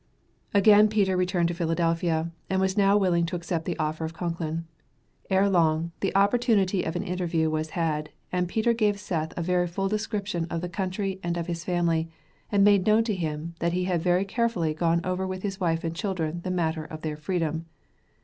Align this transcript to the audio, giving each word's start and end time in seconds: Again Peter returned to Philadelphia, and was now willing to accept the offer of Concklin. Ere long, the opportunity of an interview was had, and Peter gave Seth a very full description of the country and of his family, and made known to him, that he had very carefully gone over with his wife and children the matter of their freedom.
Again 0.55 0.87
Peter 0.87 1.15
returned 1.15 1.47
to 1.49 1.53
Philadelphia, 1.53 2.31
and 2.49 2.59
was 2.59 2.75
now 2.75 2.97
willing 2.97 3.23
to 3.27 3.35
accept 3.35 3.65
the 3.65 3.77
offer 3.77 4.03
of 4.03 4.15
Concklin. 4.15 4.63
Ere 5.29 5.47
long, 5.47 5.91
the 5.99 6.15
opportunity 6.15 6.81
of 6.83 6.95
an 6.95 7.03
interview 7.03 7.51
was 7.51 7.69
had, 7.77 8.09
and 8.31 8.47
Peter 8.47 8.73
gave 8.73 8.99
Seth 8.99 9.31
a 9.37 9.43
very 9.43 9.67
full 9.67 9.87
description 9.89 10.45
of 10.49 10.61
the 10.61 10.69
country 10.69 11.19
and 11.21 11.37
of 11.37 11.45
his 11.45 11.63
family, 11.63 12.09
and 12.51 12.63
made 12.63 12.87
known 12.87 13.03
to 13.03 13.13
him, 13.15 13.53
that 13.59 13.73
he 13.73 13.83
had 13.83 14.01
very 14.01 14.25
carefully 14.25 14.73
gone 14.73 15.01
over 15.03 15.27
with 15.27 15.43
his 15.43 15.59
wife 15.59 15.83
and 15.83 15.95
children 15.95 16.41
the 16.43 16.49
matter 16.49 16.83
of 16.83 17.03
their 17.03 17.15
freedom. 17.15 17.67